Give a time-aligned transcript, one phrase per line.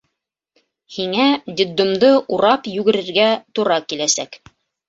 [0.95, 1.27] —Һиңә
[1.59, 4.43] детдомды урап йүгерергә тура киләсәк.